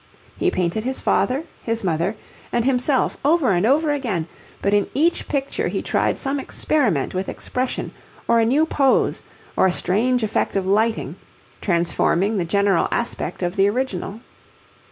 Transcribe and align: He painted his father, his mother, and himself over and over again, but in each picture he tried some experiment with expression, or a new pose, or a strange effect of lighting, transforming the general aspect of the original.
He 0.35 0.49
painted 0.49 0.83
his 0.83 0.99
father, 0.99 1.43
his 1.61 1.83
mother, 1.83 2.15
and 2.51 2.65
himself 2.65 3.17
over 3.23 3.51
and 3.51 3.67
over 3.67 3.91
again, 3.93 4.25
but 4.59 4.73
in 4.73 4.87
each 4.95 5.27
picture 5.27 5.67
he 5.67 5.83
tried 5.83 6.17
some 6.17 6.39
experiment 6.39 7.13
with 7.13 7.29
expression, 7.29 7.91
or 8.27 8.39
a 8.39 8.45
new 8.45 8.65
pose, 8.65 9.21
or 9.55 9.67
a 9.67 9.71
strange 9.71 10.23
effect 10.23 10.55
of 10.55 10.65
lighting, 10.65 11.17
transforming 11.61 12.39
the 12.39 12.45
general 12.45 12.87
aspect 12.89 13.43
of 13.43 13.55
the 13.55 13.67
original. 13.67 14.21